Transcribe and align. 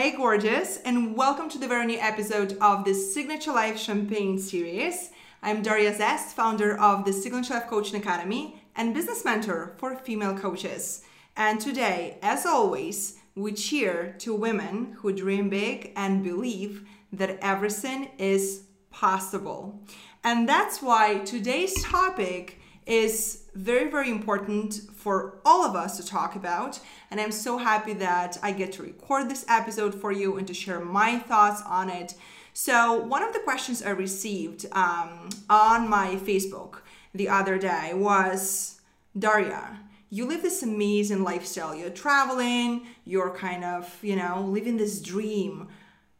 Hey, 0.00 0.12
gorgeous, 0.12 0.78
and 0.78 1.14
welcome 1.14 1.50
to 1.50 1.58
the 1.58 1.68
very 1.68 1.84
new 1.84 1.98
episode 1.98 2.56
of 2.62 2.86
the 2.86 2.94
Signature 2.94 3.52
Life 3.52 3.78
Champagne 3.78 4.38
series. 4.38 5.10
I'm 5.42 5.60
Daria 5.60 5.94
Zest, 5.94 6.34
founder 6.34 6.74
of 6.80 7.04
the 7.04 7.12
Signature 7.12 7.52
Life 7.52 7.66
Coaching 7.66 8.00
Academy 8.00 8.62
and 8.74 8.94
business 8.94 9.26
mentor 9.26 9.74
for 9.76 9.94
female 9.96 10.34
coaches. 10.34 11.02
And 11.36 11.60
today, 11.60 12.16
as 12.22 12.46
always, 12.46 13.18
we 13.34 13.52
cheer 13.52 14.14
to 14.20 14.34
women 14.34 14.96
who 15.00 15.12
dream 15.12 15.50
big 15.50 15.92
and 15.94 16.24
believe 16.24 16.88
that 17.12 17.38
everything 17.42 18.08
is 18.16 18.62
possible. 18.90 19.82
And 20.24 20.48
that's 20.48 20.80
why 20.80 21.18
today's 21.18 21.74
topic 21.84 22.58
is 22.86 23.44
very, 23.54 23.90
very 23.90 24.10
important 24.10 24.74
for 24.94 25.40
all 25.44 25.64
of 25.64 25.76
us 25.76 25.96
to 25.96 26.06
talk 26.06 26.36
about. 26.36 26.80
And 27.10 27.20
I'm 27.20 27.32
so 27.32 27.58
happy 27.58 27.92
that 27.94 28.38
I 28.42 28.52
get 28.52 28.72
to 28.72 28.82
record 28.82 29.28
this 29.28 29.44
episode 29.48 29.94
for 29.94 30.12
you 30.12 30.36
and 30.36 30.46
to 30.46 30.54
share 30.54 30.80
my 30.80 31.18
thoughts 31.18 31.62
on 31.62 31.90
it. 31.90 32.14
So, 32.52 32.98
one 32.98 33.22
of 33.22 33.32
the 33.32 33.38
questions 33.40 33.82
I 33.82 33.90
received 33.90 34.66
um, 34.72 35.30
on 35.48 35.88
my 35.88 36.16
Facebook 36.16 36.80
the 37.14 37.28
other 37.28 37.58
day 37.58 37.92
was 37.94 38.80
Daria, 39.18 39.80
you 40.10 40.26
live 40.26 40.42
this 40.42 40.62
amazing 40.62 41.22
lifestyle. 41.22 41.74
You're 41.74 41.90
traveling, 41.90 42.86
you're 43.04 43.30
kind 43.30 43.64
of, 43.64 43.96
you 44.02 44.16
know, 44.16 44.42
living 44.48 44.76
this 44.76 45.00
dream. 45.00 45.68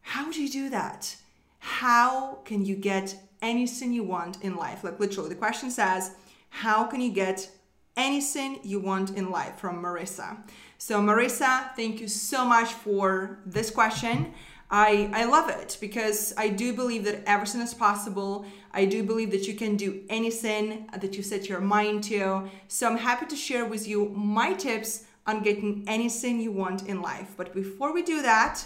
How 0.01 0.31
do 0.31 0.41
you 0.41 0.49
do 0.49 0.69
that? 0.69 1.15
How 1.59 2.39
can 2.45 2.65
you 2.65 2.75
get 2.75 3.15
anything 3.41 3.91
you 3.91 4.03
want 4.03 4.41
in 4.41 4.55
life? 4.55 4.83
Like, 4.83 4.99
literally, 4.99 5.29
the 5.29 5.35
question 5.35 5.69
says, 5.69 6.11
How 6.51 6.83
can 6.83 7.01
you 7.01 7.11
get 7.11 7.49
anything 7.97 8.59
you 8.63 8.79
want 8.79 9.17
in 9.17 9.31
life? 9.31 9.57
From 9.57 9.81
Marissa. 9.81 10.37
So, 10.77 11.01
Marissa, 11.01 11.73
thank 11.75 11.99
you 11.99 12.07
so 12.07 12.45
much 12.45 12.73
for 12.73 13.39
this 13.45 13.71
question. 13.71 14.33
I, 14.69 15.09
I 15.13 15.25
love 15.25 15.49
it 15.49 15.77
because 15.81 16.33
I 16.37 16.49
do 16.49 16.73
believe 16.73 17.03
that 17.05 17.23
everything 17.25 17.61
is 17.61 17.73
possible. 17.73 18.45
I 18.73 18.85
do 18.85 19.01
believe 19.03 19.31
that 19.31 19.47
you 19.47 19.55
can 19.55 19.75
do 19.75 20.01
anything 20.09 20.87
that 20.97 21.15
you 21.15 21.23
set 21.23 21.49
your 21.49 21.61
mind 21.61 22.03
to. 22.05 22.49
So 22.67 22.87
I'm 22.87 22.97
happy 22.97 23.25
to 23.25 23.35
share 23.35 23.65
with 23.65 23.87
you 23.87 24.09
my 24.09 24.53
tips 24.53 25.05
on 25.25 25.41
getting 25.41 25.83
anything 25.87 26.39
you 26.39 26.51
want 26.51 26.87
in 26.87 27.01
life. 27.01 27.33
But 27.37 27.53
before 27.53 27.93
we 27.93 28.01
do 28.01 28.21
that, 28.21 28.63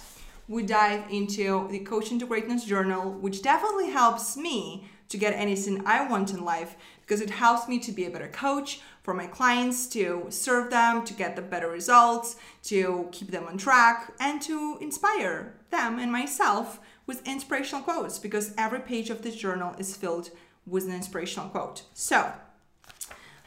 we 0.48 0.64
dive 0.64 1.06
into 1.10 1.68
the 1.70 1.80
Coaching 1.80 2.20
to 2.20 2.26
Greatness 2.26 2.66
Journal, 2.66 3.14
which 3.14 3.42
definitely 3.42 3.90
helps 3.90 4.38
me 4.38 4.88
to 5.10 5.18
get 5.18 5.34
anything 5.34 5.84
I 5.86 6.08
want 6.08 6.32
in 6.32 6.44
life 6.44 6.76
because 7.06 7.22
it 7.22 7.30
helps 7.30 7.68
me 7.68 7.78
to 7.80 7.92
be 7.92 8.06
a 8.06 8.10
better 8.10 8.28
coach 8.28 8.82
for 9.04 9.14
my 9.14 9.28
clients, 9.28 9.86
to 9.88 10.26
serve 10.30 10.72
them, 10.72 11.06
to 11.06 11.14
get 11.14 11.36
the 11.36 11.42
better 11.42 11.70
results, 11.70 12.38
to 12.64 13.08
keep 13.12 13.30
them 13.30 13.46
on 13.46 13.58
track, 13.58 14.12
and 14.20 14.42
to 14.42 14.78
inspire 14.82 15.54
them 15.70 16.00
and 16.00 16.12
myself 16.12 16.80
with 17.06 17.28
inspirational 17.28 17.84
quotes 17.84 18.18
because 18.18 18.54
every 18.58 18.80
page 18.80 19.12
of 19.12 19.22
this 19.22 19.36
journal 19.36 19.76
is 19.78 19.96
filled 19.96 20.32
with 20.66 20.86
an 20.86 20.96
inspirational 20.96 21.50
quote. 21.50 21.84
So 21.94 22.34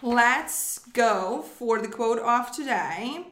let's 0.00 0.78
go 0.92 1.42
for 1.42 1.80
the 1.80 1.88
quote 1.88 2.20
of 2.20 2.54
today. 2.54 3.26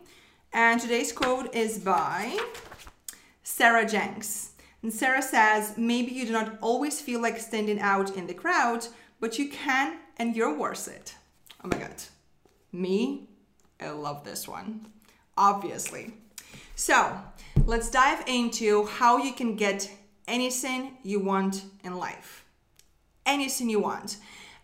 And 0.53 0.81
today's 0.81 1.13
quote 1.13 1.55
is 1.55 1.79
by 1.79 2.39
Sarah 3.45 3.87
Jenks. 3.87 4.53
And 4.83 4.93
Sarah 4.93 5.23
says, 5.23 5.75
maybe 5.77 6.13
you 6.13 6.27
do 6.27 6.33
not 6.33 6.59
always 6.61 7.01
feel 7.01 7.21
like 7.21 7.39
standing 7.39 7.79
out 7.79 8.17
in 8.17 8.27
the 8.27 8.35
crowd, 8.35 8.87
but 9.21 9.39
you 9.39 9.49
can 9.49 9.99
and 10.17 10.35
you're 10.37 10.57
worth 10.57 10.89
it. 10.89 11.15
Oh 11.63 11.69
my 11.69 11.79
God. 11.79 12.03
Me, 12.73 13.29
I 13.81 13.91
love 13.91 14.25
this 14.25 14.47
one, 14.49 14.87
obviously. 15.37 16.15
So 16.75 17.19
let's 17.65 17.91
dive 17.91 18.25
into 18.27 18.87
how 18.87 19.19
you 19.19 19.33
can 19.33 19.57
get 19.57 19.91
anything 20.29 20.99
you 21.03 21.21
want 21.21 21.63
in 21.85 21.97
life. 21.97 22.45
Anything 23.25 23.71
you 23.71 23.81
want. 23.81 24.19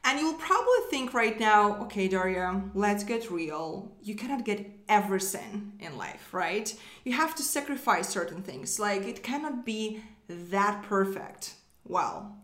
And 0.05 0.19
you'll 0.19 0.35
probably 0.35 0.81
think 0.91 1.15
right 1.15 1.39
now, 1.39 1.77
okay, 1.83 2.09
Daria, 2.09 2.63
let's 2.75 3.05
get 3.05 3.31
real. 3.31 3.93
You 4.03 4.17
cannot 4.17 4.45
get 4.45 4.69
everything 4.89 5.73
in 5.79 5.97
life, 5.97 6.35
right? 6.35 6.75
You 7.05 7.13
have 7.13 7.37
to 7.37 7.43
sacrifice 7.43 8.09
certain 8.09 8.43
things. 8.43 8.81
Like 8.81 9.03
it 9.03 9.23
cannot 9.23 9.65
be 9.65 10.03
that 10.29 10.83
perfect. 10.83 11.55
Well, 11.85 12.37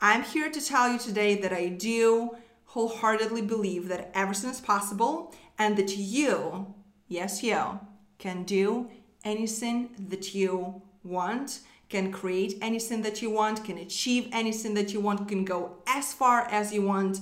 I'm 0.00 0.24
here 0.24 0.50
to 0.50 0.60
tell 0.60 0.90
you 0.90 0.98
today 0.98 1.36
that 1.36 1.52
I 1.52 1.68
do 1.68 2.36
wholeheartedly 2.66 3.42
believe 3.42 3.88
that 3.88 4.10
everything 4.14 4.50
is 4.50 4.60
possible 4.60 5.34
and 5.58 5.76
that 5.76 5.96
you, 5.96 6.74
yes, 7.08 7.42
you, 7.42 7.80
can 8.18 8.44
do 8.44 8.88
anything 9.24 9.90
that 10.08 10.34
you 10.34 10.82
want, 11.02 11.60
can 11.88 12.10
create 12.10 12.58
anything 12.60 13.02
that 13.02 13.22
you 13.22 13.30
want, 13.30 13.64
can 13.64 13.78
achieve 13.78 14.28
anything 14.32 14.74
that 14.74 14.92
you 14.92 15.00
want, 15.00 15.28
can 15.28 15.44
go 15.44 15.76
as 15.86 16.12
far 16.12 16.42
as 16.50 16.72
you 16.72 16.82
want. 16.82 17.20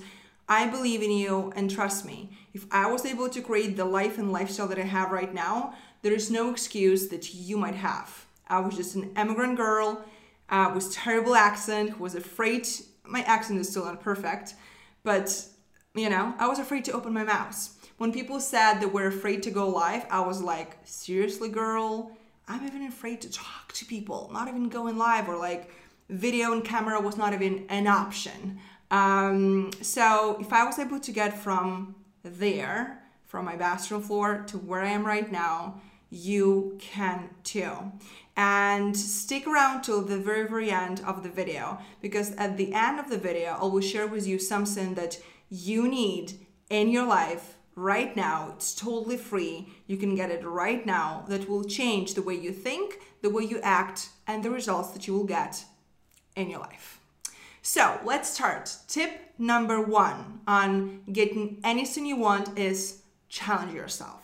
I 0.48 0.66
believe 0.66 1.02
in 1.02 1.10
you 1.10 1.52
and 1.56 1.70
trust 1.70 2.04
me. 2.04 2.30
If 2.52 2.66
I 2.70 2.90
was 2.90 3.04
able 3.04 3.28
to 3.28 3.40
create 3.40 3.76
the 3.76 3.84
life 3.84 4.18
and 4.18 4.32
lifestyle 4.32 4.68
that 4.68 4.78
I 4.78 4.82
have 4.82 5.10
right 5.10 5.32
now, 5.32 5.74
there 6.02 6.12
is 6.12 6.30
no 6.30 6.50
excuse 6.50 7.08
that 7.08 7.34
you 7.34 7.56
might 7.56 7.74
have. 7.74 8.26
I 8.48 8.60
was 8.60 8.76
just 8.76 8.94
an 8.94 9.10
immigrant 9.16 9.56
girl 9.56 10.04
uh, 10.50 10.70
with 10.74 10.92
terrible 10.92 11.34
accent, 11.34 11.90
who 11.90 12.02
was 12.02 12.14
afraid. 12.14 12.68
My 13.04 13.22
accent 13.22 13.58
is 13.58 13.70
still 13.70 13.86
not 13.86 14.00
perfect, 14.00 14.54
but 15.04 15.46
you 15.94 16.10
know, 16.10 16.34
I 16.38 16.48
was 16.48 16.58
afraid 16.58 16.84
to 16.86 16.92
open 16.92 17.12
my 17.12 17.22
mouth. 17.22 17.70
When 17.98 18.12
people 18.12 18.40
said 18.40 18.80
that 18.80 18.92
we're 18.92 19.06
afraid 19.06 19.44
to 19.44 19.50
go 19.50 19.68
live, 19.68 20.04
I 20.10 20.20
was 20.20 20.42
like, 20.42 20.76
seriously, 20.82 21.48
girl? 21.48 22.10
I'm 22.48 22.66
even 22.66 22.84
afraid 22.86 23.20
to 23.22 23.30
talk 23.30 23.72
to 23.74 23.84
people, 23.84 24.28
not 24.32 24.48
even 24.48 24.68
going 24.68 24.98
live 24.98 25.28
or 25.28 25.36
like 25.36 25.70
video 26.10 26.52
and 26.52 26.64
camera 26.64 27.00
was 27.00 27.16
not 27.16 27.32
even 27.32 27.64
an 27.68 27.86
option. 27.86 28.58
Um, 28.90 29.70
so 29.80 30.36
if 30.40 30.52
I 30.52 30.64
was 30.64 30.78
able 30.78 31.00
to 31.00 31.12
get 31.12 31.38
from 31.38 31.94
there, 32.22 33.02
from 33.26 33.44
my 33.44 33.56
bathroom 33.56 34.02
floor 34.02 34.44
to 34.48 34.58
where 34.58 34.82
I 34.82 34.88
am 34.88 35.06
right 35.06 35.30
now, 35.30 35.80
you 36.14 36.76
can 36.78 37.28
too. 37.42 37.72
And 38.36 38.96
stick 38.96 39.46
around 39.46 39.82
till 39.82 40.02
the 40.02 40.18
very, 40.18 40.48
very 40.48 40.70
end 40.70 41.00
of 41.06 41.22
the 41.22 41.28
video 41.28 41.78
because 42.00 42.32
at 42.36 42.56
the 42.56 42.72
end 42.72 43.00
of 43.00 43.10
the 43.10 43.18
video, 43.18 43.56
I 43.60 43.64
will 43.64 43.80
share 43.80 44.06
with 44.06 44.26
you 44.26 44.38
something 44.38 44.94
that 44.94 45.18
you 45.50 45.88
need 45.88 46.34
in 46.70 46.88
your 46.90 47.06
life 47.06 47.56
right 47.74 48.14
now. 48.16 48.52
It's 48.54 48.74
totally 48.74 49.16
free. 49.16 49.68
You 49.86 49.96
can 49.96 50.14
get 50.14 50.30
it 50.30 50.44
right 50.44 50.84
now 50.86 51.24
that 51.28 51.48
will 51.48 51.64
change 51.64 52.14
the 52.14 52.22
way 52.22 52.34
you 52.34 52.52
think, 52.52 53.00
the 53.22 53.30
way 53.30 53.44
you 53.44 53.60
act, 53.62 54.08
and 54.26 54.42
the 54.42 54.50
results 54.50 54.90
that 54.90 55.06
you 55.06 55.14
will 55.14 55.24
get 55.24 55.64
in 56.36 56.48
your 56.48 56.60
life. 56.60 57.00
So 57.62 57.98
let's 58.04 58.28
start. 58.28 58.76
Tip 58.88 59.10
number 59.38 59.80
one 59.80 60.40
on 60.46 61.02
getting 61.12 61.60
anything 61.64 62.06
you 62.06 62.16
want 62.16 62.58
is 62.58 63.02
challenge 63.28 63.74
yourself. 63.74 64.20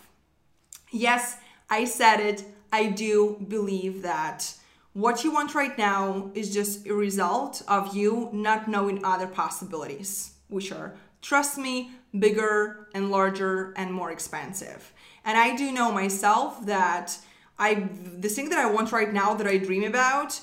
Yes, 0.93 1.37
I 1.71 1.85
said 1.85 2.21
it. 2.21 2.45
I 2.73 2.87
do 2.87 3.45
believe 3.49 4.03
that 4.03 4.55
what 4.93 5.23
you 5.25 5.33
want 5.33 5.55
right 5.55 5.77
now 5.79 6.31
is 6.35 6.53
just 6.53 6.87
a 6.87 6.95
result 6.95 7.63
of 7.69 7.95
you 7.95 8.29
not 8.33 8.69
knowing 8.69 9.05
other 9.05 9.27
possibilities, 9.27 10.33
which 10.49 10.73
are 10.73 10.95
trust 11.23 11.59
me, 11.59 11.93
bigger 12.19 12.89
and 12.95 13.11
larger 13.11 13.73
and 13.77 13.93
more 13.93 14.11
expensive. 14.11 14.93
And 15.25 15.39
I 15.39 15.55
do 15.55 15.71
know 15.71 15.93
myself 15.93 16.67
that 16.67 17.17
I 17.59 17.89
the 18.19 18.29
thing 18.29 18.49
that 18.49 18.59
I 18.59 18.71
want 18.71 18.91
right 18.91 19.13
now 19.13 19.35
that 19.35 19.47
I 19.47 19.59
dream 19.59 19.85
about 19.85 20.41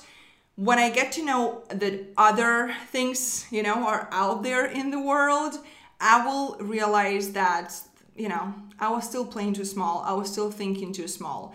when 0.58 0.78
I 0.80 0.90
get 0.90 1.12
to 1.12 1.24
know 1.24 1.62
that 1.68 1.94
other 2.16 2.74
things, 2.88 3.46
you 3.52 3.62
know, 3.62 3.86
are 3.86 4.08
out 4.10 4.42
there 4.42 4.66
in 4.66 4.90
the 4.90 5.00
world, 5.00 5.54
I 6.00 6.26
will 6.26 6.56
realize 6.58 7.30
that, 7.32 7.72
you 8.18 8.28
know, 8.28 8.54
I 8.78 8.90
was 8.90 9.04
still 9.04 9.24
playing 9.24 9.54
too 9.54 9.64
small. 9.64 10.02
I 10.04 10.12
was 10.12 10.30
still 10.30 10.50
thinking 10.50 10.92
too 10.92 11.08
small. 11.08 11.54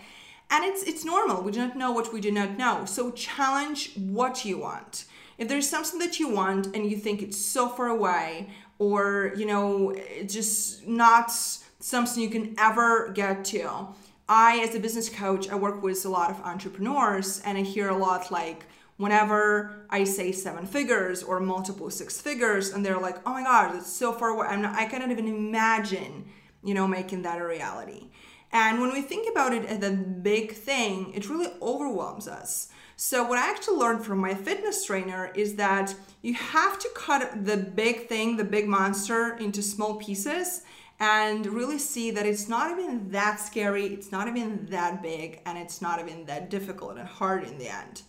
And 0.50 0.64
it's 0.64 0.82
it's 0.82 1.04
normal. 1.04 1.42
We 1.42 1.52
do 1.52 1.60
not 1.60 1.76
know 1.76 1.92
what 1.92 2.12
we 2.12 2.20
do 2.20 2.30
not 2.30 2.56
know. 2.58 2.84
So 2.84 3.10
challenge 3.10 3.94
what 3.96 4.44
you 4.44 4.58
want. 4.58 5.06
If 5.36 5.48
there's 5.48 5.68
something 5.68 5.98
that 5.98 6.20
you 6.20 6.28
want 6.28 6.66
and 6.74 6.88
you 6.88 6.96
think 6.96 7.22
it's 7.22 7.36
so 7.36 7.68
far 7.68 7.88
away 7.88 8.50
or 8.78 9.32
you 9.36 9.46
know 9.46 9.92
it's 9.96 10.34
just 10.34 10.86
not 10.86 11.30
something 11.30 12.22
you 12.22 12.30
can 12.30 12.54
ever 12.58 13.10
get 13.10 13.44
to 13.44 13.88
i 14.28 14.58
as 14.58 14.74
a 14.74 14.80
business 14.80 15.08
coach 15.08 15.48
i 15.48 15.54
work 15.54 15.82
with 15.82 16.04
a 16.04 16.08
lot 16.08 16.30
of 16.30 16.40
entrepreneurs 16.40 17.40
and 17.44 17.56
i 17.56 17.62
hear 17.62 17.88
a 17.88 17.96
lot 17.96 18.30
like 18.30 18.66
whenever 18.96 19.86
i 19.90 20.02
say 20.02 20.32
seven 20.32 20.66
figures 20.66 21.22
or 21.22 21.38
multiple 21.40 21.90
six 21.90 22.20
figures 22.20 22.72
and 22.72 22.84
they're 22.84 22.98
like 22.98 23.16
oh 23.26 23.32
my 23.32 23.42
god 23.42 23.74
it's 23.76 23.92
so 23.92 24.12
far 24.12 24.30
away 24.30 24.46
I'm 24.46 24.62
not, 24.62 24.74
i 24.74 24.86
cannot 24.86 25.10
even 25.10 25.28
imagine 25.28 26.24
you 26.64 26.74
know 26.74 26.86
making 26.86 27.22
that 27.22 27.40
a 27.40 27.46
reality 27.46 28.08
and 28.52 28.80
when 28.80 28.92
we 28.92 29.02
think 29.02 29.30
about 29.30 29.52
it 29.52 29.64
as 29.64 29.82
a 29.84 29.92
big 29.92 30.52
thing 30.52 31.12
it 31.14 31.28
really 31.28 31.52
overwhelms 31.60 32.26
us 32.26 32.68
so, 32.96 33.24
what 33.24 33.38
I 33.38 33.50
actually 33.50 33.78
learned 33.78 34.04
from 34.04 34.18
my 34.18 34.34
fitness 34.34 34.84
trainer 34.84 35.32
is 35.34 35.56
that 35.56 35.96
you 36.22 36.34
have 36.34 36.78
to 36.78 36.88
cut 36.94 37.44
the 37.44 37.56
big 37.56 38.06
thing, 38.06 38.36
the 38.36 38.44
big 38.44 38.68
monster, 38.68 39.36
into 39.36 39.62
small 39.62 39.96
pieces 39.96 40.62
and 41.00 41.44
really 41.46 41.78
see 41.78 42.12
that 42.12 42.24
it's 42.24 42.48
not 42.48 42.70
even 42.70 43.10
that 43.10 43.40
scary, 43.40 43.86
it's 43.86 44.12
not 44.12 44.28
even 44.28 44.66
that 44.66 45.02
big, 45.02 45.40
and 45.44 45.58
it's 45.58 45.82
not 45.82 45.98
even 45.98 46.24
that 46.26 46.50
difficult 46.50 46.96
and 46.96 47.08
hard 47.08 47.42
in 47.42 47.58
the 47.58 47.68
end. 47.68 48.02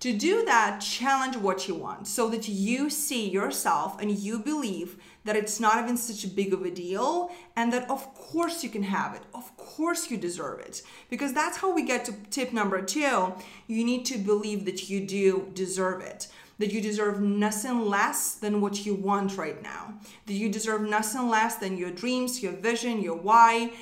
To 0.00 0.12
do 0.12 0.44
that, 0.46 0.80
challenge 0.80 1.36
what 1.36 1.68
you 1.68 1.74
want 1.74 2.08
so 2.08 2.28
that 2.30 2.48
you 2.48 2.88
see 2.88 3.28
yourself 3.28 4.00
and 4.00 4.10
you 4.10 4.38
believe 4.38 4.96
that 5.24 5.36
it's 5.36 5.60
not 5.60 5.82
even 5.82 5.96
such 5.96 6.24
a 6.24 6.28
big 6.28 6.52
of 6.52 6.62
a 6.62 6.70
deal 6.70 7.30
and 7.56 7.72
that 7.72 7.88
of 7.90 8.14
course 8.14 8.64
you 8.64 8.70
can 8.70 8.82
have 8.82 9.14
it. 9.14 9.22
Of 9.34 9.56
course 9.56 10.10
you 10.10 10.16
deserve 10.16 10.60
it. 10.60 10.82
Because 11.10 11.32
that's 11.32 11.58
how 11.58 11.72
we 11.72 11.84
get 11.84 12.04
to 12.06 12.12
tip 12.30 12.52
number 12.52 12.82
two. 12.82 13.34
You 13.66 13.84
need 13.84 14.04
to 14.06 14.18
believe 14.18 14.64
that 14.64 14.88
you 14.90 15.06
do 15.06 15.50
deserve 15.54 16.02
it 16.02 16.28
that 16.58 16.72
you 16.72 16.80
deserve 16.80 17.20
nothing 17.20 17.86
less 17.88 18.34
than 18.34 18.60
what 18.60 18.86
you 18.86 18.94
want 18.94 19.36
right 19.36 19.60
now, 19.64 19.94
that 20.26 20.34
you 20.34 20.48
deserve 20.48 20.82
nothing 20.82 21.28
less 21.28 21.56
than 21.56 21.76
your 21.76 21.90
dreams, 21.90 22.40
your 22.40 22.52
vision, 22.52 23.02
your 23.02 23.16
why. 23.16 23.72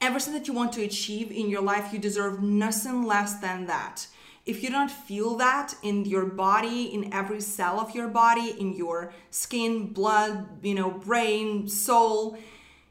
Everything 0.00 0.34
that 0.34 0.46
you 0.46 0.54
want 0.54 0.72
to 0.74 0.84
achieve 0.84 1.32
in 1.32 1.50
your 1.50 1.62
life, 1.62 1.92
you 1.92 1.98
deserve 1.98 2.42
nothing 2.42 3.04
less 3.04 3.40
than 3.40 3.66
that. 3.66 4.06
If 4.50 4.64
you 4.64 4.70
don't 4.70 4.90
feel 4.90 5.36
that 5.36 5.76
in 5.84 6.04
your 6.06 6.26
body, 6.26 6.92
in 6.92 7.14
every 7.14 7.40
cell 7.40 7.78
of 7.78 7.94
your 7.94 8.08
body, 8.08 8.48
in 8.58 8.74
your 8.74 9.12
skin, 9.30 9.92
blood, 9.92 10.64
you 10.64 10.74
know, 10.74 10.90
brain, 10.90 11.68
soul, 11.68 12.36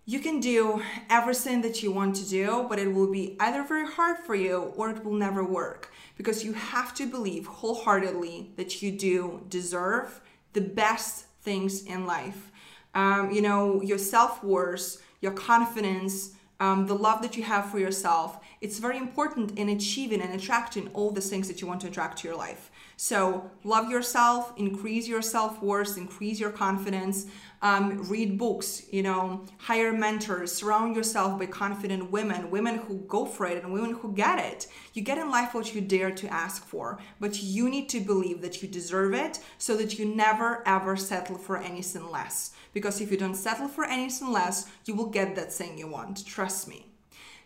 you 0.05 0.19
can 0.19 0.39
do 0.39 0.81
everything 1.09 1.59
that 1.63 1.83
you 1.83 1.91
want 1.91 2.15
to 2.15 2.25
do, 2.29 2.65
but 2.69 2.79
it 2.79 2.93
will 2.93 3.11
be 3.11 3.35
either 3.41 3.61
very 3.63 3.85
hard 3.85 4.19
for 4.19 4.35
you 4.35 4.71
or 4.77 4.89
it 4.89 5.03
will 5.03 5.19
never 5.27 5.43
work 5.43 5.91
because 6.15 6.45
you 6.45 6.53
have 6.53 6.93
to 6.93 7.05
believe 7.05 7.45
wholeheartedly 7.45 8.51
that 8.55 8.81
you 8.81 8.93
do 8.93 9.45
deserve 9.49 10.21
the 10.53 10.61
best 10.61 11.25
things 11.41 11.83
in 11.83 12.05
life. 12.05 12.53
Um, 12.95 13.31
you 13.31 13.41
know, 13.41 13.81
your 13.81 13.97
self 13.97 14.41
worth, 14.41 15.03
your 15.19 15.33
confidence, 15.33 16.35
um, 16.61 16.87
the 16.87 16.95
love 16.95 17.21
that 17.21 17.35
you 17.35 17.43
have 17.43 17.69
for 17.69 17.79
yourself. 17.79 18.39
It's 18.61 18.79
very 18.79 18.97
important 18.97 19.57
in 19.57 19.69
achieving 19.69 20.21
and 20.21 20.33
attracting 20.33 20.89
all 20.93 21.11
the 21.11 21.21
things 21.21 21.47
that 21.47 21.61
you 21.61 21.67
want 21.67 21.81
to 21.81 21.87
attract 21.87 22.19
to 22.19 22.27
your 22.27 22.37
life. 22.37 22.71
So, 22.97 23.49
love 23.63 23.89
yourself, 23.89 24.53
increase 24.57 25.07
your 25.07 25.21
self 25.21 25.61
worth, 25.61 25.97
increase 25.97 26.39
your 26.39 26.51
confidence 26.51 27.27
um, 27.61 28.07
read 28.09 28.37
books, 28.37 28.85
you 28.91 29.03
know, 29.03 29.45
hire 29.57 29.91
mentors, 29.91 30.51
surround 30.51 30.95
yourself 30.95 31.37
by 31.37 31.45
confident 31.45 32.11
women, 32.11 32.51
women 32.51 32.77
who 32.77 32.99
go 33.07 33.25
for 33.25 33.45
it 33.45 33.61
and 33.63 33.73
women 33.73 33.93
who 33.93 34.13
get 34.13 34.39
it. 34.39 34.67
You 34.93 35.01
get 35.01 35.17
in 35.17 35.29
life 35.29 35.53
what 35.53 35.75
you 35.75 35.81
dare 35.81 36.11
to 36.11 36.27
ask 36.33 36.65
for, 36.65 36.99
but 37.19 37.43
you 37.43 37.69
need 37.69 37.89
to 37.89 37.99
believe 37.99 38.41
that 38.41 38.61
you 38.61 38.69
deserve 38.69 39.13
it 39.13 39.39
so 39.57 39.75
that 39.77 39.99
you 39.99 40.05
never 40.05 40.63
ever 40.65 40.95
settle 40.95 41.37
for 41.37 41.57
anything 41.57 42.09
less. 42.09 42.53
Because 42.71 43.01
if 43.01 43.11
you 43.11 43.17
don't 43.17 43.35
settle 43.35 43.67
for 43.67 43.83
anything 43.83 44.31
less, 44.31 44.69
you 44.85 44.95
will 44.95 45.09
get 45.09 45.35
that 45.35 45.51
thing 45.51 45.77
you 45.77 45.87
want. 45.87 46.25
Trust 46.25 46.67
me. 46.67 46.88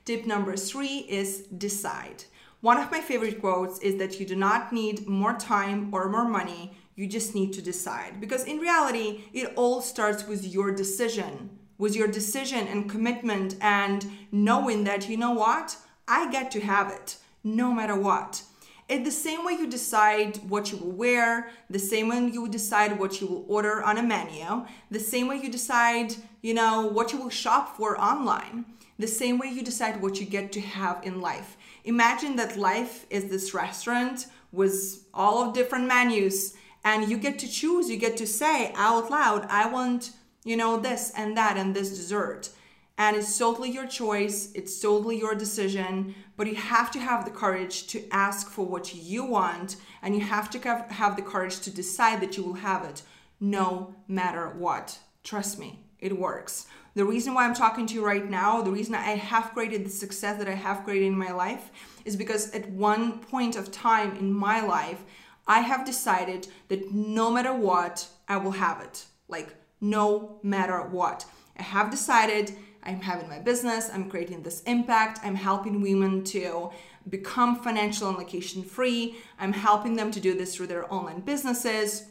Tip 0.06 0.26
number 0.26 0.58
three 0.58 1.06
is 1.10 1.44
decide. 1.58 2.26
One 2.60 2.78
of 2.78 2.92
my 2.92 3.00
favorite 3.00 3.40
quotes 3.40 3.80
is 3.80 3.98
that 3.98 4.20
you 4.20 4.26
do 4.26 4.36
not 4.36 4.74
need 4.74 5.08
more 5.08 5.34
time 5.34 5.94
or 5.94 6.10
more 6.10 6.28
money 6.28 6.74
you 6.96 7.08
just 7.08 7.34
need 7.34 7.54
to 7.54 7.62
decide. 7.62 8.20
Because 8.20 8.44
in 8.44 8.60
reality, 8.60 9.22
it 9.34 9.54
all 9.56 9.82
starts 9.82 10.28
with 10.28 10.46
your 10.46 10.72
decision, 10.72 11.58
with 11.78 11.96
your 11.96 12.08
decision 12.08 12.68
and 12.68 12.90
commitment 12.90 13.56
and 13.62 14.06
knowing 14.32 14.84
that, 14.84 15.10
you 15.10 15.18
know 15.18 15.32
what, 15.32 15.78
I 16.08 16.30
get 16.32 16.52
to 16.52 16.60
have 16.60 16.92
it 16.92 17.18
no 17.44 17.74
matter 17.74 17.96
what. 17.96 18.44
It's 18.90 19.06
the 19.06 19.12
same 19.12 19.46
way 19.46 19.54
you 19.54 19.70
decide 19.70 20.38
what 20.50 20.72
you 20.72 20.78
will 20.78 20.92
wear, 20.92 21.50
the 21.70 21.80
same 21.80 22.10
way 22.10 22.30
you 22.32 22.50
decide 22.50 23.00
what 23.00 23.22
you 23.22 23.28
will 23.28 23.46
order 23.48 23.82
on 23.82 23.98
a 23.98 24.04
menu, 24.04 24.66
the 24.92 25.00
same 25.00 25.28
way 25.28 25.38
you 25.38 25.50
decide, 25.50 26.14
you 26.42 26.54
know, 26.54 26.88
what 26.88 27.14
you 27.14 27.20
will 27.20 27.30
shop 27.30 27.78
for 27.78 28.00
online, 28.00 28.66
the 29.04 29.08
same 29.10 29.38
way 29.38 29.50
you 29.50 29.62
decide 29.62 30.02
what 30.02 30.18
you 30.22 30.26
get 30.26 30.54
to 30.54 30.62
have 30.62 31.06
in 31.06 31.20
life. 31.20 31.58
Imagine 31.84 32.38
that 32.38 32.56
life 32.56 33.06
is 33.10 33.26
this 33.26 33.54
restaurant 33.54 34.28
with 34.54 35.06
all 35.14 35.44
of 35.44 35.54
different 35.54 35.88
menus 35.88 36.56
and 36.86 37.10
you 37.10 37.18
get 37.18 37.38
to 37.40 37.50
choose 37.60 37.90
you 37.90 37.98
get 37.98 38.16
to 38.16 38.26
say 38.26 38.72
out 38.76 39.12
loud 39.12 39.46
i 39.50 39.66
want 39.68 40.12
you 40.46 40.56
know 40.56 40.78
this 40.78 41.12
and 41.18 41.36
that 41.36 41.58
and 41.58 41.76
this 41.76 41.90
dessert. 41.90 42.50
And 42.98 43.18
it's 43.18 43.38
totally 43.38 43.72
your 43.72 43.88
choice 43.88 44.38
it's 44.56 44.80
totally 44.80 45.18
your 45.20 45.36
decision 45.36 46.16
but 46.38 46.48
you 46.48 46.56
have 46.56 46.90
to 46.92 47.00
have 47.00 47.26
the 47.26 47.38
courage 47.44 47.88
to 47.88 48.08
ask 48.10 48.50
for 48.50 48.66
what 48.66 48.96
you 48.96 49.26
want 49.26 49.76
and 50.02 50.16
you 50.16 50.22
have 50.22 50.50
to 50.52 50.60
have 51.02 51.16
the 51.18 51.28
courage 51.34 51.60
to 51.62 51.72
decide 51.82 52.22
that 52.22 52.38
you 52.38 52.44
will 52.44 52.62
have 52.70 52.86
it 52.86 53.02
no 53.42 53.96
matter 54.08 54.48
what. 54.48 55.00
Trust 55.26 55.60
me 55.60 55.84
it 56.04 56.18
works 56.18 56.68
the 56.96 57.06
reason 57.06 57.34
why 57.34 57.46
i'm 57.46 57.56
talking 57.56 57.88
to 57.88 57.96
you 57.96 58.06
right 58.06 58.30
now 58.30 58.62
the 58.62 58.72
reason 58.72 58.94
i 58.94 59.16
have 59.32 59.52
created 59.54 59.86
the 59.86 59.90
success 59.90 60.38
that 60.38 60.48
i 60.48 60.54
have 60.54 60.84
created 60.84 61.08
in 61.08 61.18
my 61.18 61.32
life 61.32 61.72
is 62.06 62.16
because 62.16 62.52
at 62.52 62.70
one 62.70 63.20
point 63.20 63.56
of 63.56 63.72
time 63.72 64.16
in 64.18 64.32
my 64.32 64.60
life 64.62 65.04
I 65.48 65.60
have 65.60 65.86
decided 65.86 66.48
that 66.70 66.92
no 66.94 67.30
matter 67.30 67.54
what, 67.54 68.08
I 68.28 68.38
will 68.38 68.52
have 68.52 68.82
it. 68.82 69.06
Like, 69.28 69.56
no 69.82 70.40
matter 70.42 70.82
what. 70.82 71.26
I 71.58 71.64
have 71.64 71.92
decided 71.92 72.54
I'm 72.84 73.02
having 73.02 73.28
my 73.28 73.40
business, 73.40 73.90
I'm 73.94 74.10
creating 74.10 74.44
this 74.44 74.62
impact, 74.64 75.20
I'm 75.24 75.36
helping 75.36 75.82
women 75.82 76.24
to 76.26 76.72
become 77.10 77.58
financial 77.58 78.08
and 78.10 78.18
location 78.18 78.64
free, 78.64 79.18
I'm 79.40 79.54
helping 79.54 79.96
them 79.96 80.12
to 80.12 80.20
do 80.20 80.34
this 80.38 80.56
through 80.56 80.68
their 80.68 80.92
online 80.94 81.20
businesses. 81.22 82.06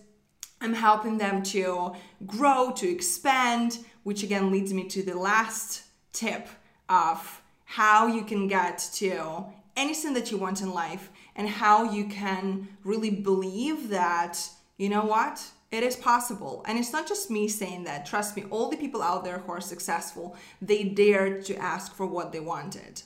I'm 0.62 0.75
helping 0.75 1.19
them 1.19 1.43
to 1.44 1.93
grow, 2.25 2.73
to 2.76 2.88
expand, 2.88 3.79
which 4.05 4.23
again 4.23 4.53
leads 4.53 4.73
me 4.73 4.88
to 4.88 5.03
the 5.03 5.19
last 5.19 5.82
tip 6.12 6.49
of 6.88 7.43
how 7.64 8.06
you 8.06 8.23
can 8.23 8.47
get 8.47 8.79
to 8.94 9.44
anything 9.76 10.14
that 10.14 10.31
you 10.31 10.37
want 10.37 10.61
in 10.61 10.73
life 10.73 11.11
and 11.35 11.49
how 11.49 11.91
you 11.91 12.05
can 12.06 12.69
really 12.85 13.11
believe 13.11 13.88
that, 13.88 14.38
you 14.76 14.88
know 14.88 15.05
what? 15.05 15.43
It 15.73 15.82
is 15.82 15.97
possible. 15.97 16.62
And 16.69 16.79
it's 16.79 16.93
not 16.93 17.08
just 17.08 17.31
me 17.31 17.49
saying 17.49 17.85
that. 17.85 18.06
Trust 18.06 18.37
me, 18.37 18.44
all 18.50 18.69
the 18.69 18.76
people 18.76 19.03
out 19.03 19.25
there 19.25 19.38
who 19.38 19.53
are 19.53 19.61
successful, 19.61 20.37
they 20.61 20.85
dared 20.85 21.44
to 21.47 21.56
ask 21.56 21.94
for 21.94 22.06
what 22.06 22.31
they 22.31 22.41
wanted. 22.41 23.03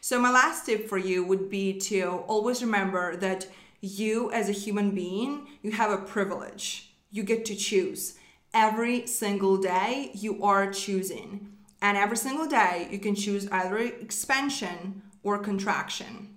So, 0.00 0.20
my 0.20 0.30
last 0.30 0.66
tip 0.66 0.88
for 0.88 0.98
you 0.98 1.24
would 1.24 1.48
be 1.48 1.78
to 1.80 2.24
always 2.26 2.62
remember 2.62 3.16
that 3.16 3.46
you, 3.80 4.32
as 4.32 4.48
a 4.48 4.52
human 4.52 4.90
being, 4.90 5.46
you 5.62 5.70
have 5.70 5.92
a 5.92 5.98
privilege. 6.04 6.87
You 7.10 7.22
get 7.22 7.44
to 7.46 7.56
choose. 7.56 8.14
Every 8.52 9.06
single 9.06 9.56
day, 9.56 10.10
you 10.14 10.42
are 10.42 10.70
choosing. 10.72 11.52
And 11.80 11.96
every 11.96 12.16
single 12.16 12.46
day, 12.46 12.88
you 12.90 12.98
can 12.98 13.14
choose 13.14 13.48
either 13.50 13.78
expansion 13.78 15.02
or 15.22 15.38
contraction. 15.38 16.34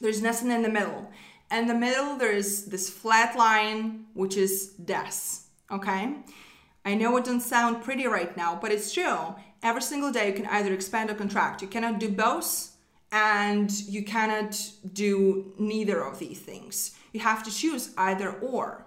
There's 0.00 0.22
nothing 0.22 0.50
in 0.50 0.62
the 0.62 0.68
middle. 0.68 1.10
In 1.50 1.66
the 1.66 1.74
middle, 1.74 2.16
there's 2.16 2.66
this 2.66 2.90
flat 2.90 3.36
line, 3.36 4.06
which 4.14 4.36
is 4.36 4.68
death. 4.68 5.48
Okay? 5.70 6.14
I 6.84 6.94
know 6.94 7.16
it 7.16 7.24
doesn't 7.24 7.40
sound 7.40 7.82
pretty 7.82 8.06
right 8.06 8.36
now, 8.36 8.58
but 8.60 8.72
it's 8.72 8.92
true. 8.92 9.34
Every 9.62 9.82
single 9.82 10.12
day, 10.12 10.28
you 10.28 10.34
can 10.34 10.46
either 10.46 10.72
expand 10.72 11.10
or 11.10 11.14
contract. 11.14 11.62
You 11.62 11.68
cannot 11.68 11.98
do 11.98 12.08
both, 12.08 12.76
and 13.10 13.70
you 13.88 14.04
cannot 14.04 14.60
do 14.92 15.52
neither 15.58 16.04
of 16.04 16.18
these 16.18 16.38
things. 16.38 16.94
You 17.12 17.20
have 17.20 17.42
to 17.44 17.50
choose 17.50 17.92
either 17.96 18.30
or. 18.30 18.86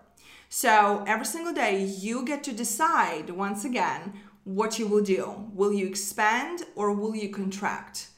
So 0.54 1.06
every 1.08 1.26
single 1.26 1.54
day, 1.54 1.82
you 1.82 2.26
get 2.26 2.44
to 2.44 2.52
decide 2.52 3.30
once 3.30 3.64
again 3.64 4.20
what 4.44 4.78
you 4.78 4.86
will 4.86 5.02
do. 5.02 5.50
Will 5.54 5.72
you 5.72 5.88
expand 5.88 6.64
or 6.76 6.92
will 6.92 7.16
you 7.16 7.30
contract? 7.30 8.10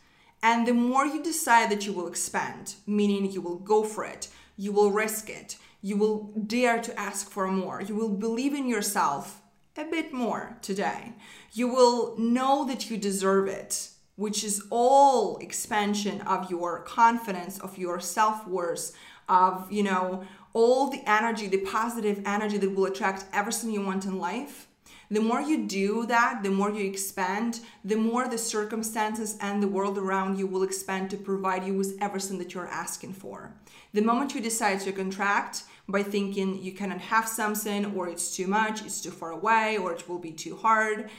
And 0.42 0.66
the 0.66 0.74
more 0.74 1.06
you 1.06 1.22
decide 1.22 1.70
that 1.70 1.86
you 1.86 1.94
will 1.94 2.08
expand, 2.08 2.74
meaning 2.88 3.32
you 3.32 3.40
will 3.40 3.60
go 3.60 3.84
for 3.84 4.04
it, 4.04 4.30
you 4.58 4.72
will 4.72 4.92
risk 4.92 5.30
it, 5.30 5.58
you 5.84 5.96
will 5.96 6.34
dare 6.48 6.82
to 6.82 7.00
ask 7.00 7.30
for 7.30 7.48
more, 7.52 7.82
you 7.82 7.94
will 7.94 8.10
believe 8.10 8.56
in 8.56 8.68
yourself 8.68 9.40
a 9.78 9.86
bit 9.86 10.12
more 10.12 10.58
today. 10.64 11.14
You 11.52 11.68
will 11.68 12.18
know 12.18 12.66
that 12.66 12.90
you 12.90 12.98
deserve 12.98 13.48
it, 13.48 13.90
which 14.16 14.44
is 14.44 14.66
all 14.72 15.38
expansion 15.38 16.22
of 16.22 16.50
your 16.50 16.80
confidence, 16.82 17.60
of 17.60 17.78
your 17.78 18.00
self-worth, 18.00 18.92
of, 19.30 19.72
you 19.72 19.84
know, 19.84 20.24
all 20.54 20.90
the 20.90 21.04
energy, 21.06 21.48
the 21.48 21.58
positive 21.58 22.22
energy 22.26 22.58
that 22.58 22.76
will 22.76 22.86
attract 22.86 23.26
everything 23.34 23.72
you 23.72 23.82
want 23.82 24.06
in 24.06 24.18
life 24.20 24.68
the 25.14 25.22
more 25.22 25.42
you 25.42 25.68
do 25.68 26.08
that, 26.08 26.42
the 26.42 26.50
more 26.50 26.72
you 26.72 26.90
expand, 26.90 27.60
the 27.86 27.96
more 27.96 28.28
the 28.28 28.38
circumstances 28.40 29.38
and 29.40 29.62
the 29.62 29.68
world 29.68 29.98
around 29.98 30.40
you 30.40 30.48
will 30.48 30.64
expand 30.64 31.12
to 31.12 31.18
provide 31.18 31.66
you 31.66 31.76
with 31.76 31.98
everything 32.02 32.40
that 32.40 32.56
you're 32.56 32.68
asking 32.68 33.14
for. 33.14 33.54
The 33.94 34.02
moment 34.02 34.34
you 34.34 34.42
decide 34.42 34.80
to 34.82 34.92
contract 34.92 35.66
by 35.88 36.02
thinking 36.02 36.64
you 36.64 36.72
cannot 36.72 37.00
have 37.00 37.28
something, 37.28 37.94
or 37.96 38.10
it's 38.10 38.36
too 38.36 38.48
much, 38.48 38.82
it's 38.82 39.02
too 39.02 39.12
far 39.12 39.30
away, 39.30 39.78
or 39.78 39.94
it 39.94 40.10
will 40.10 40.18
be 40.18 40.32
too 40.32 40.56
hard, 40.56 41.12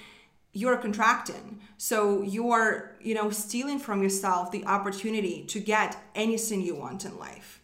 you're 0.53 0.79
contracting. 0.79 1.61
So 1.77 2.23
you 2.23 2.51
are, 2.51 2.97
you 3.01 3.15
know, 3.15 3.31
stealing 3.31 3.79
from 3.79 4.03
yourself 4.03 4.51
the 4.51 4.65
opportunity 4.65 5.45
to 5.45 5.61
get 5.61 5.97
anything 6.17 6.63
you 6.63 6.75
want 6.75 7.05
in 7.05 7.17
life. 7.17 7.61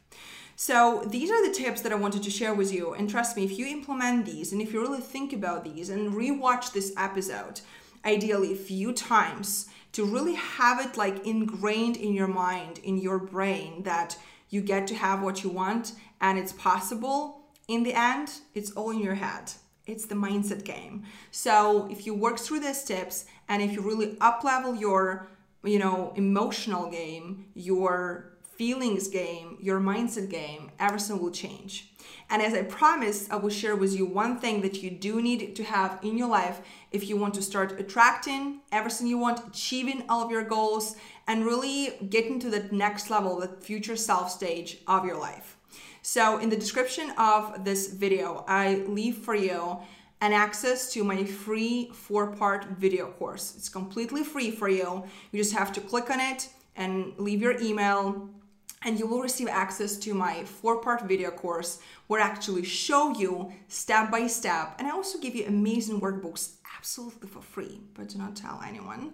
So 0.61 1.03
these 1.07 1.31
are 1.31 1.49
the 1.49 1.55
tips 1.55 1.81
that 1.81 1.91
I 1.91 1.95
wanted 1.95 2.23
to 2.23 2.31
share 2.31 2.53
with 2.53 2.71
you. 2.71 2.93
And 2.93 3.09
trust 3.09 3.35
me, 3.35 3.45
if 3.45 3.59
you 3.59 3.65
implement 3.65 4.27
these 4.27 4.53
and 4.53 4.61
if 4.61 4.75
you 4.75 4.83
really 4.83 5.01
think 5.01 5.33
about 5.33 5.65
these 5.65 5.89
and 5.89 6.13
rewatch 6.13 6.75
this 6.75 6.93
episode, 6.99 7.63
ideally 8.05 8.53
a 8.53 8.57
few 8.57 8.93
times 8.93 9.71
to 9.93 10.05
really 10.05 10.35
have 10.35 10.79
it 10.79 10.99
like 10.99 11.27
ingrained 11.27 11.97
in 11.97 12.13
your 12.13 12.29
mind, 12.29 12.79
in 12.85 12.99
your 12.99 13.19
brain 13.19 13.85
that 13.85 14.19
you 14.51 14.61
get 14.61 14.87
to 14.89 14.95
have 14.95 15.23
what 15.23 15.43
you 15.43 15.49
want 15.49 15.95
and 16.21 16.39
it's 16.39 16.53
possible. 16.53 17.41
In 17.67 17.83
the 17.83 17.95
end, 17.95 18.31
it's 18.55 18.73
all 18.73 18.91
in 18.91 19.01
your 19.01 19.15
head. 19.15 19.53
It's 19.87 20.05
the 20.05 20.15
mindset 20.15 20.65
game. 20.65 21.05
So 21.31 21.89
if 21.91 22.05
you 22.05 22.13
work 22.13 22.39
through 22.39 22.61
these 22.61 22.85
tips 22.85 23.25
and 23.49 23.63
if 23.63 23.73
you 23.73 23.81
really 23.81 24.19
up 24.21 24.45
level 24.45 24.75
your, 24.75 25.27
you 25.65 25.79
know, 25.79 26.13
emotional 26.17 26.91
game, 26.91 27.47
your 27.55 28.31
feelings 28.61 29.09
game, 29.09 29.57
your 29.59 29.81
mindset 29.81 30.29
game, 30.29 30.71
everything 30.79 31.19
will 31.19 31.31
change. 31.31 31.89
And 32.29 32.43
as 32.43 32.53
I 32.53 32.63
promised, 32.65 33.33
I 33.33 33.37
will 33.37 33.49
share 33.49 33.75
with 33.75 33.97
you 33.97 34.05
one 34.05 34.39
thing 34.39 34.61
that 34.61 34.83
you 34.83 34.91
do 34.91 35.23
need 35.23 35.57
to 35.57 35.65
have 35.65 35.99
in 36.03 36.19
your 36.19 36.29
life 36.29 36.61
if 36.93 37.09
you 37.09 37.17
want 37.17 37.33
to 37.37 37.43
start 37.43 37.81
attracting 37.81 38.61
everything 38.71 39.07
you 39.07 39.17
want, 39.17 39.41
achieving 39.49 40.05
all 40.11 40.23
of 40.23 40.31
your 40.31 40.45
goals, 40.45 40.97
and 41.27 41.47
really 41.47 41.97
getting 42.11 42.39
to 42.41 42.51
the 42.51 42.69
next 42.71 43.09
level, 43.09 43.41
the 43.41 43.49
future 43.49 43.97
self 43.97 44.31
stage 44.31 44.77
of 44.87 45.07
your 45.07 45.19
life. 45.19 45.57
So, 46.03 46.37
in 46.37 46.51
the 46.51 46.61
description 46.65 47.13
of 47.17 47.65
this 47.65 47.91
video, 47.91 48.45
I 48.47 48.85
leave 48.87 49.17
for 49.17 49.35
you 49.35 49.79
an 50.21 50.35
access 50.35 50.93
to 50.93 51.03
my 51.03 51.25
free 51.25 51.91
four 51.95 52.27
part 52.37 52.67
video 52.79 53.07
course. 53.13 53.55
It's 53.57 53.71
completely 53.71 54.23
free 54.23 54.51
for 54.51 54.69
you. 54.69 55.05
You 55.33 55.39
just 55.43 55.55
have 55.55 55.73
to 55.73 55.81
click 55.81 56.11
on 56.11 56.21
it 56.21 56.51
and 56.77 57.15
leave 57.19 57.41
your 57.41 57.59
email 57.61 58.29
and 58.83 58.99
you 58.99 59.07
will 59.07 59.21
receive 59.21 59.49
access 59.49 59.97
to 59.99 60.15
my 60.15 60.45
four 60.45 60.81
part 60.81 61.03
video 61.03 61.31
course 61.31 61.81
where 62.07 62.21
I 62.21 62.25
actually 62.25 62.65
show 62.65 63.13
you 63.19 63.53
step 63.69 64.11
by 64.11 64.27
step. 64.27 64.75
And 64.79 64.89
I 64.89 64.91
also 64.91 65.19
give 65.19 65.35
you 65.35 65.47
amazing 65.47 66.01
workbooks 66.01 66.53
absolutely 66.77 67.29
for 67.29 67.43
free, 67.43 67.81
but 67.95 68.09
do 68.09 68.19
not 68.19 68.37
tell 68.37 68.63
anyone. 68.67 69.13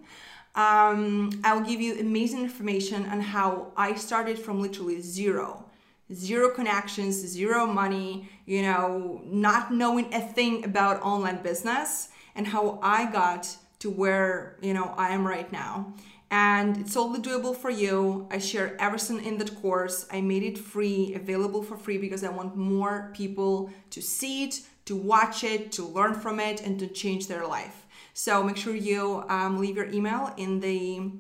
Um, 0.55 1.31
I'll 1.45 1.61
give 1.65 1.81
you 1.81 1.99
amazing 2.01 2.43
information 2.43 3.07
on 3.07 3.21
how 3.21 3.73
I 3.77 3.95
started 3.95 4.39
from 4.39 4.61
literally 4.61 5.01
zero 5.01 5.67
zero 6.13 6.51
connections, 6.51 7.17
zero 7.17 7.67
money, 7.67 8.29
you 8.47 8.63
know, 8.63 9.21
not 9.25 9.73
knowing 9.73 10.13
a 10.15 10.21
thing 10.21 10.65
about 10.65 11.03
online 11.03 11.43
business 11.43 12.09
and 12.35 12.47
how 12.47 12.79
I 12.83 13.11
got 13.11 13.57
to 13.81 13.91
where, 13.91 14.57
you 14.63 14.73
know, 14.73 14.95
I 14.97 15.11
am 15.11 15.27
right 15.27 15.51
now 15.51 15.95
and 16.31 16.79
it's 16.79 16.95
totally 16.95 17.21
doable 17.21 17.57
for 17.57 17.71
you. 17.71 18.27
I 18.31 18.39
share 18.39 18.77
everything 18.81 19.25
in 19.25 19.39
that 19.39 19.61
course. 19.63 20.07
I 20.11 20.21
made 20.21 20.43
it 20.43 20.59
free, 20.59 21.15
available 21.15 21.63
for 21.63 21.77
free 21.77 21.99
because 21.99 22.25
I 22.25 22.31
want 22.31 22.57
more 22.57 23.13
people 23.15 23.71
to 23.91 24.03
see 24.03 24.45
it, 24.45 24.61
to 24.87 24.97
watch 24.97 25.45
it, 25.45 25.71
to 25.73 25.85
learn 25.85 26.15
from 26.15 26.41
it, 26.41 26.63
and 26.63 26.79
to 26.81 26.89
change 26.89 27.29
their 27.29 27.47
life. 27.47 27.87
So 28.13 28.43
make 28.43 28.57
sure 28.57 28.75
you 28.75 29.25
um, 29.29 29.59
leave 29.59 29.77
your 29.77 29.91
email 29.91 30.33
in 30.37 30.61
the 30.61 31.13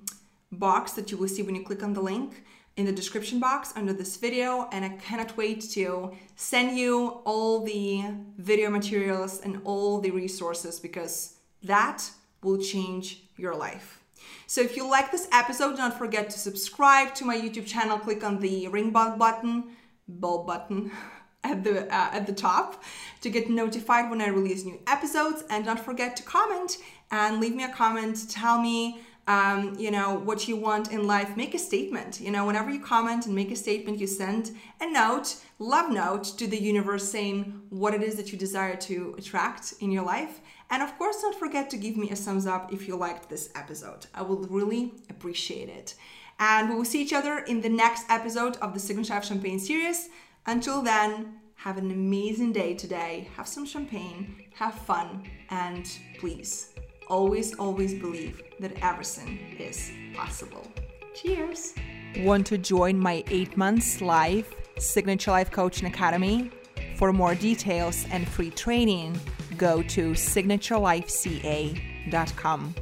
box 0.50 0.92
that 0.92 1.10
you 1.10 1.16
will 1.18 1.28
see 1.28 1.42
when 1.42 1.54
you 1.54 1.62
click 1.62 1.82
on 1.82 1.92
the 1.92 2.00
link 2.00 2.44
in 2.76 2.84
the 2.84 2.92
description 2.92 3.40
box 3.40 3.72
under 3.74 3.92
this 3.92 4.16
video 4.16 4.68
and 4.70 4.84
I 4.84 4.90
cannot 4.90 5.36
wait 5.36 5.62
to 5.72 6.12
send 6.36 6.78
you 6.78 7.20
all 7.24 7.64
the 7.64 8.04
video 8.38 8.70
materials 8.70 9.40
and 9.40 9.60
all 9.64 10.00
the 10.00 10.10
resources 10.10 10.78
because 10.78 11.36
that 11.62 12.08
will 12.42 12.58
change 12.58 13.22
your 13.36 13.54
life. 13.54 14.02
So 14.46 14.60
if 14.60 14.76
you 14.76 14.88
like 14.88 15.10
this 15.10 15.28
episode, 15.32 15.76
don't 15.76 15.94
forget 15.94 16.30
to 16.30 16.38
subscribe 16.38 17.14
to 17.16 17.24
my 17.24 17.36
YouTube 17.36 17.66
channel. 17.66 17.98
Click 17.98 18.24
on 18.24 18.40
the 18.40 18.68
ring 18.68 18.90
bell 18.90 19.16
button, 19.16 19.76
bell 20.08 20.44
button 20.44 20.90
at 21.44 21.64
the 21.64 21.86
uh, 21.86 22.10
at 22.12 22.26
the 22.26 22.32
top 22.32 22.82
to 23.20 23.30
get 23.30 23.48
notified 23.50 24.10
when 24.10 24.20
I 24.20 24.28
release 24.28 24.64
new 24.64 24.80
episodes. 24.86 25.44
And 25.50 25.64
don't 25.64 25.80
forget 25.80 26.16
to 26.16 26.22
comment 26.22 26.78
and 27.10 27.40
leave 27.40 27.54
me 27.54 27.64
a 27.64 27.72
comment. 27.72 28.28
Tell 28.30 28.60
me 28.60 29.00
um, 29.26 29.74
you 29.76 29.90
know, 29.90 30.14
what 30.14 30.46
you 30.46 30.56
want 30.56 30.92
in 30.92 31.06
life, 31.06 31.36
make 31.36 31.54
a 31.54 31.58
statement. 31.58 32.20
You 32.20 32.30
know, 32.30 32.46
whenever 32.46 32.70
you 32.70 32.80
comment 32.80 33.26
and 33.26 33.34
make 33.34 33.50
a 33.50 33.56
statement, 33.56 33.98
you 33.98 34.06
send 34.06 34.52
a 34.80 34.90
note, 34.90 35.36
love 35.58 35.90
note 35.90 36.24
to 36.38 36.46
the 36.46 36.60
universe 36.60 37.10
saying 37.10 37.62
what 37.70 37.92
it 37.92 38.02
is 38.02 38.14
that 38.16 38.30
you 38.30 38.38
desire 38.38 38.76
to 38.76 39.14
attract 39.18 39.74
in 39.80 39.90
your 39.90 40.04
life. 40.04 40.40
And 40.70 40.82
of 40.82 40.96
course, 40.96 41.20
don't 41.20 41.38
forget 41.38 41.70
to 41.70 41.76
give 41.76 41.96
me 41.96 42.10
a 42.10 42.16
thumbs 42.16 42.46
up 42.46 42.72
if 42.72 42.86
you 42.86 42.96
liked 42.96 43.28
this 43.28 43.50
episode. 43.54 44.06
I 44.14 44.22
will 44.22 44.38
really 44.44 44.94
appreciate 45.10 45.68
it. 45.68 45.94
And 46.38 46.68
we 46.68 46.76
will 46.76 46.84
see 46.84 47.02
each 47.02 47.12
other 47.12 47.38
in 47.38 47.60
the 47.60 47.68
next 47.68 48.04
episode 48.08 48.56
of 48.58 48.74
the 48.74 48.80
Signature 48.80 49.22
Champagne 49.22 49.58
series. 49.58 50.08
Until 50.46 50.82
then, 50.82 51.40
have 51.56 51.78
an 51.78 51.90
amazing 51.90 52.52
day 52.52 52.74
today. 52.74 53.28
Have 53.36 53.48
some 53.48 53.64
champagne, 53.66 54.36
have 54.54 54.74
fun, 54.74 55.24
and 55.50 55.90
please 56.18 56.74
always, 57.06 57.58
always 57.58 57.94
believe 57.94 58.42
that 58.60 58.72
everything 58.82 59.38
is 59.58 59.90
possible. 60.14 60.66
Cheers! 61.14 61.74
Want 62.18 62.46
to 62.48 62.58
join 62.58 62.98
my 62.98 63.24
eight 63.30 63.56
months 63.56 64.00
live 64.00 64.52
Signature 64.78 65.30
Life 65.30 65.50
Coaching 65.50 65.88
Academy? 65.88 66.50
For 66.96 67.10
more 67.12 67.34
details 67.34 68.06
and 68.10 68.26
free 68.26 68.50
training, 68.50 69.20
go 69.56 69.82
to 69.82 70.12
signaturelifeca.com. 70.12 72.74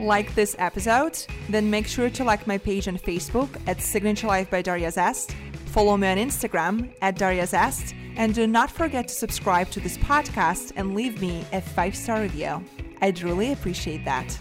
Like 0.00 0.34
this 0.34 0.56
episode? 0.58 1.24
Then 1.48 1.70
make 1.70 1.86
sure 1.86 2.10
to 2.10 2.24
like 2.24 2.46
my 2.46 2.58
page 2.58 2.88
on 2.88 2.98
Facebook 2.98 3.48
at 3.66 3.80
Signature 3.80 4.26
Life 4.28 4.50
by 4.50 4.62
Daria 4.62 4.92
Zest, 4.92 5.34
follow 5.66 5.96
me 5.96 6.08
on 6.08 6.18
Instagram 6.18 6.92
at 7.02 7.16
Daria 7.16 7.46
Zest, 7.46 7.94
and 8.16 8.34
do 8.34 8.46
not 8.46 8.70
forget 8.70 9.08
to 9.08 9.14
subscribe 9.14 9.70
to 9.70 9.80
this 9.80 9.98
podcast 9.98 10.72
and 10.76 10.94
leave 10.94 11.20
me 11.20 11.44
a 11.52 11.60
five 11.60 11.96
star 11.96 12.22
review. 12.22 12.64
I'd 13.00 13.22
really 13.22 13.52
appreciate 13.52 14.04
that. 14.04 14.38